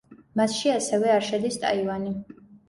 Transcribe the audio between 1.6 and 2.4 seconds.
ტაივანი.